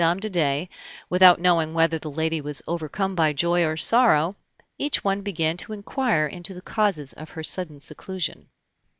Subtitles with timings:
[0.01, 0.67] de Dey
[1.11, 4.33] (without knowing whether the lady was overcome by joy or sorrow),
[4.79, 8.49] each one began to inquire into the causes of her sudden seclusion.